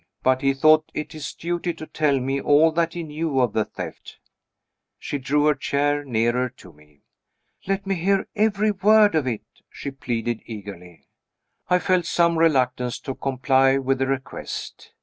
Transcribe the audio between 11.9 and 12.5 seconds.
some